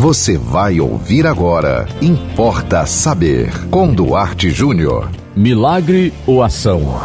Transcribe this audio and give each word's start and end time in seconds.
Você 0.00 0.38
vai 0.38 0.78
ouvir 0.78 1.26
agora. 1.26 1.84
Importa 2.00 2.86
saber. 2.86 3.50
Com 3.68 3.92
Duarte 3.92 4.48
Júnior. 4.48 5.10
Milagre 5.34 6.14
ou 6.24 6.40
ação? 6.40 7.00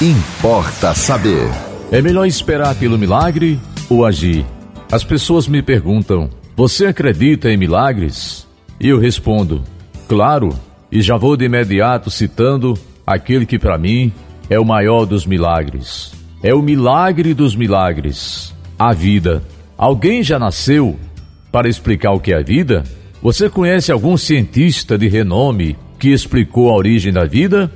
Importa 0.00 0.94
saber. 0.94 1.48
É 1.90 2.00
melhor 2.00 2.24
esperar 2.24 2.76
pelo 2.76 2.96
milagre 2.96 3.58
ou 3.90 4.06
agir? 4.06 4.46
As 4.92 5.02
pessoas 5.02 5.48
me 5.48 5.62
perguntam: 5.62 6.30
Você 6.54 6.86
acredita 6.86 7.50
em 7.50 7.56
milagres? 7.56 8.46
E 8.78 8.88
eu 8.88 9.00
respondo: 9.00 9.60
Claro, 10.06 10.50
e 10.92 11.02
já 11.02 11.16
vou 11.16 11.36
de 11.36 11.46
imediato 11.46 12.08
citando 12.08 12.78
aquele 13.04 13.44
que 13.44 13.58
para 13.58 13.76
mim 13.76 14.12
é 14.48 14.60
o 14.60 14.64
maior 14.64 15.06
dos 15.06 15.26
milagres. 15.26 16.12
É 16.40 16.54
o 16.54 16.62
milagre 16.62 17.34
dos 17.34 17.56
milagres, 17.56 18.54
a 18.78 18.92
vida. 18.92 19.42
Alguém 19.76 20.22
já 20.22 20.38
nasceu 20.38 20.96
para 21.52 21.68
explicar 21.68 22.12
o 22.12 22.18
que 22.18 22.32
é 22.32 22.38
a 22.38 22.42
vida? 22.42 22.82
Você 23.22 23.48
conhece 23.48 23.92
algum 23.92 24.16
cientista 24.16 24.96
de 24.96 25.06
renome 25.06 25.76
que 25.98 26.08
explicou 26.08 26.70
a 26.70 26.74
origem 26.74 27.12
da 27.12 27.24
vida? 27.24 27.70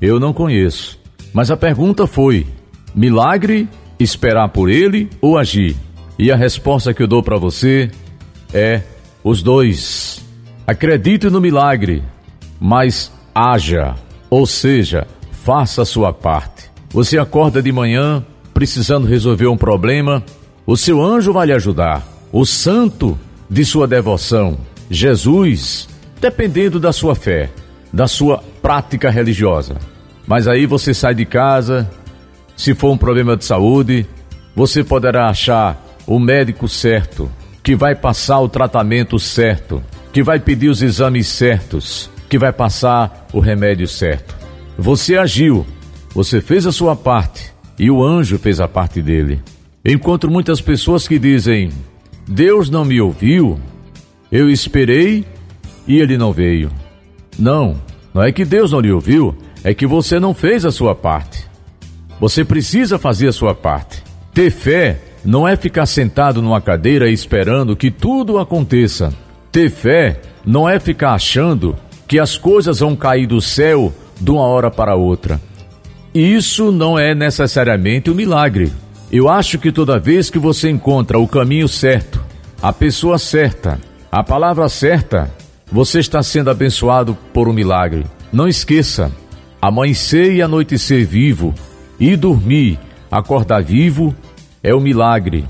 Eu 0.00 0.18
não 0.18 0.32
conheço. 0.32 0.98
Mas 1.32 1.50
a 1.50 1.56
pergunta 1.56 2.06
foi: 2.06 2.46
milagre, 2.94 3.68
esperar 4.00 4.48
por 4.48 4.70
ele 4.70 5.08
ou 5.20 5.38
agir? 5.38 5.76
E 6.18 6.32
a 6.32 6.36
resposta 6.36 6.92
que 6.94 7.02
eu 7.02 7.06
dou 7.06 7.22
para 7.22 7.36
você 7.36 7.90
é 8.52 8.82
os 9.22 9.42
dois. 9.42 10.24
Acredite 10.66 11.28
no 11.28 11.40
milagre, 11.40 12.02
mas 12.58 13.12
haja, 13.34 13.94
ou 14.30 14.46
seja, 14.46 15.06
faça 15.30 15.82
a 15.82 15.86
sua 15.86 16.12
parte. 16.12 16.70
Você 16.90 17.18
acorda 17.18 17.62
de 17.62 17.70
manhã 17.70 18.24
precisando 18.54 19.06
resolver 19.06 19.46
um 19.46 19.56
problema, 19.56 20.22
o 20.66 20.76
seu 20.76 21.02
anjo 21.02 21.32
vai 21.32 21.46
lhe 21.46 21.52
ajudar 21.52 22.11
o 22.32 22.46
santo 22.46 23.18
de 23.48 23.62
sua 23.64 23.86
devoção, 23.86 24.56
Jesus, 24.90 25.86
dependendo 26.18 26.80
da 26.80 26.90
sua 26.90 27.14
fé, 27.14 27.50
da 27.92 28.08
sua 28.08 28.42
prática 28.62 29.10
religiosa. 29.10 29.76
Mas 30.26 30.48
aí 30.48 30.64
você 30.64 30.94
sai 30.94 31.14
de 31.14 31.26
casa, 31.26 31.90
se 32.56 32.74
for 32.74 32.90
um 32.90 32.96
problema 32.96 33.36
de 33.36 33.44
saúde, 33.44 34.06
você 34.56 34.82
poderá 34.82 35.28
achar 35.28 35.84
o 36.06 36.18
médico 36.18 36.66
certo, 36.66 37.30
que 37.62 37.76
vai 37.76 37.94
passar 37.94 38.40
o 38.40 38.48
tratamento 38.48 39.18
certo, 39.18 39.82
que 40.12 40.22
vai 40.22 40.40
pedir 40.40 40.68
os 40.68 40.80
exames 40.80 41.26
certos, 41.28 42.10
que 42.30 42.38
vai 42.38 42.52
passar 42.52 43.26
o 43.32 43.40
remédio 43.40 43.86
certo. 43.86 44.34
Você 44.78 45.16
agiu, 45.16 45.66
você 46.14 46.40
fez 46.40 46.66
a 46.66 46.72
sua 46.72 46.96
parte 46.96 47.52
e 47.78 47.90
o 47.90 48.02
anjo 48.02 48.38
fez 48.38 48.58
a 48.58 48.66
parte 48.66 49.02
dele. 49.02 49.42
Encontro 49.84 50.30
muitas 50.30 50.60
pessoas 50.60 51.06
que 51.06 51.18
dizem: 51.18 51.70
Deus 52.26 52.70
não 52.70 52.84
me 52.84 53.00
ouviu, 53.00 53.58
eu 54.30 54.48
esperei 54.50 55.24
e 55.86 55.98
ele 55.98 56.16
não 56.16 56.32
veio. 56.32 56.70
Não, 57.38 57.80
não 58.14 58.22
é 58.22 58.30
que 58.30 58.44
Deus 58.44 58.72
não 58.72 58.80
lhe 58.80 58.92
ouviu, 58.92 59.36
é 59.64 59.74
que 59.74 59.86
você 59.86 60.20
não 60.20 60.34
fez 60.34 60.64
a 60.64 60.70
sua 60.70 60.94
parte. 60.94 61.46
Você 62.20 62.44
precisa 62.44 62.98
fazer 62.98 63.28
a 63.28 63.32
sua 63.32 63.54
parte. 63.54 64.02
Ter 64.32 64.50
fé 64.50 65.00
não 65.24 65.46
é 65.46 65.56
ficar 65.56 65.86
sentado 65.86 66.40
numa 66.40 66.60
cadeira 66.60 67.10
esperando 67.10 67.76
que 67.76 67.90
tudo 67.90 68.38
aconteça. 68.38 69.12
Ter 69.50 69.70
fé 69.70 70.20
não 70.44 70.68
é 70.68 70.78
ficar 70.78 71.14
achando 71.14 71.76
que 72.06 72.18
as 72.18 72.36
coisas 72.36 72.80
vão 72.80 72.94
cair 72.94 73.26
do 73.26 73.40
céu 73.40 73.92
de 74.20 74.30
uma 74.30 74.42
hora 74.42 74.70
para 74.70 74.94
outra. 74.94 75.40
Isso 76.14 76.70
não 76.70 76.98
é 76.98 77.14
necessariamente 77.14 78.10
um 78.10 78.14
milagre. 78.14 78.72
Eu 79.12 79.28
acho 79.28 79.58
que 79.58 79.70
toda 79.70 79.98
vez 79.98 80.30
que 80.30 80.38
você 80.38 80.70
encontra 80.70 81.18
o 81.18 81.28
caminho 81.28 81.68
certo, 81.68 82.18
a 82.62 82.72
pessoa 82.72 83.18
certa, 83.18 83.78
a 84.10 84.24
palavra 84.24 84.66
certa, 84.70 85.30
você 85.70 85.98
está 85.98 86.22
sendo 86.22 86.48
abençoado 86.48 87.14
por 87.30 87.46
um 87.46 87.52
milagre. 87.52 88.06
Não 88.32 88.48
esqueça: 88.48 89.12
amanhecer 89.60 90.32
e 90.32 90.40
anoitecer 90.40 91.06
vivo, 91.06 91.54
e 92.00 92.16
dormir, 92.16 92.78
acordar 93.10 93.62
vivo, 93.62 94.16
é 94.62 94.74
um 94.74 94.80
milagre. 94.80 95.44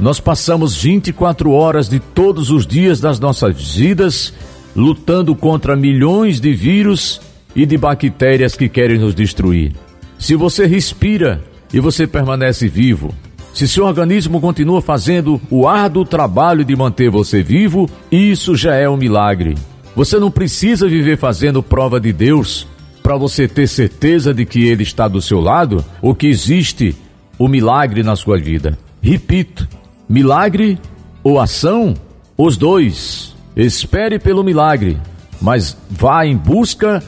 Nós 0.00 0.18
passamos 0.18 0.76
24 0.76 1.52
horas 1.52 1.88
de 1.88 2.00
todos 2.00 2.50
os 2.50 2.66
dias 2.66 3.00
das 3.00 3.20
nossas 3.20 3.76
vidas 3.76 4.34
lutando 4.74 5.36
contra 5.36 5.76
milhões 5.76 6.40
de 6.40 6.52
vírus 6.52 7.20
e 7.54 7.64
de 7.64 7.78
bactérias 7.78 8.56
que 8.56 8.68
querem 8.68 8.98
nos 8.98 9.14
destruir. 9.14 9.72
Se 10.18 10.34
você 10.34 10.66
respira, 10.66 11.40
e 11.72 11.80
você 11.80 12.06
permanece 12.06 12.68
vivo. 12.68 13.14
Se 13.52 13.66
seu 13.66 13.84
organismo 13.84 14.40
continua 14.40 14.80
fazendo 14.80 15.40
o 15.50 15.66
árduo 15.66 16.04
trabalho 16.04 16.64
de 16.64 16.76
manter 16.76 17.10
você 17.10 17.42
vivo, 17.42 17.88
isso 18.10 18.54
já 18.54 18.74
é 18.74 18.88
um 18.88 18.96
milagre. 18.96 19.56
Você 19.96 20.18
não 20.18 20.30
precisa 20.30 20.86
viver 20.86 21.18
fazendo 21.18 21.62
prova 21.62 21.98
de 22.00 22.12
Deus 22.12 22.68
para 23.02 23.16
você 23.16 23.48
ter 23.48 23.66
certeza 23.66 24.32
de 24.32 24.44
que 24.44 24.64
Ele 24.64 24.82
está 24.82 25.08
do 25.08 25.20
seu 25.20 25.40
lado 25.40 25.84
ou 26.00 26.14
que 26.14 26.28
existe 26.28 26.94
o 27.38 27.48
milagre 27.48 28.02
na 28.02 28.14
sua 28.14 28.38
vida. 28.38 28.78
Repito: 29.00 29.66
milagre 30.08 30.78
ou 31.22 31.40
ação? 31.40 31.94
Os 32.36 32.56
dois. 32.56 33.34
Espere 33.56 34.20
pelo 34.20 34.44
milagre, 34.44 34.96
mas 35.42 35.76
vá 35.90 36.24
em 36.24 36.36
busca 36.36 37.02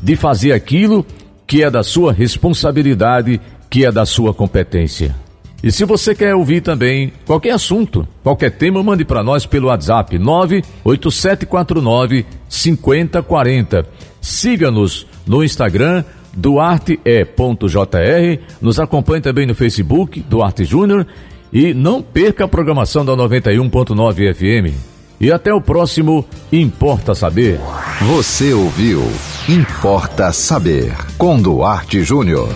de 0.00 0.14
fazer 0.14 0.52
aquilo 0.52 1.04
que 1.44 1.64
é 1.64 1.70
da 1.70 1.82
sua 1.82 2.12
responsabilidade 2.12 3.40
que 3.70 3.84
é 3.84 3.92
da 3.92 4.06
sua 4.06 4.32
competência. 4.32 5.14
E 5.62 5.72
se 5.72 5.84
você 5.84 6.14
quer 6.14 6.34
ouvir 6.34 6.60
também 6.60 7.12
qualquer 7.26 7.50
assunto, 7.50 8.06
qualquer 8.22 8.52
tema, 8.52 8.82
mande 8.82 9.04
para 9.04 9.24
nós 9.24 9.44
pelo 9.44 9.68
WhatsApp 9.68 10.16
98749 10.18 12.24
5040. 12.48 13.86
Siga-nos 14.20 15.06
no 15.26 15.42
Instagram 15.42 16.04
duarte.jr, 16.32 16.98
nos 18.60 18.78
acompanhe 18.78 19.20
também 19.20 19.46
no 19.46 19.54
Facebook 19.54 20.20
Duarte 20.20 20.64
Júnior 20.64 21.06
e 21.52 21.74
não 21.74 22.00
perca 22.00 22.44
a 22.44 22.48
programação 22.48 23.04
da 23.04 23.16
91.9 23.16 24.34
FM. 24.34 24.74
E 25.20 25.32
até 25.32 25.52
o 25.52 25.60
próximo 25.60 26.24
Importa 26.52 27.12
Saber. 27.12 27.58
Você 28.02 28.52
ouviu 28.52 29.02
Importa 29.48 30.32
Saber 30.32 30.94
com 31.16 31.42
Duarte 31.42 32.04
Júnior. 32.04 32.48